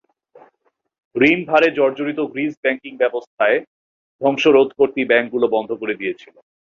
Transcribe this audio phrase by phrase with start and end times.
[1.15, 3.57] ঋণভারে জর্জরিত Greece banking ব্যবস্থায়
[4.21, 6.35] ধ্বংস রোধ করতেই ব্যাংকগুলো বন্ধ করে দিয়েছিল।